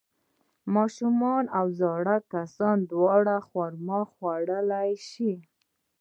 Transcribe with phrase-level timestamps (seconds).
[0.75, 5.33] ماشومان او زاړه کسان دواړه خرما خوړلی شي.